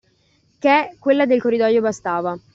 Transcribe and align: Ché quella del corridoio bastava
Ché 0.57 0.95
quella 0.97 1.27
del 1.27 1.39
corridoio 1.39 1.79
bastava 1.79 2.35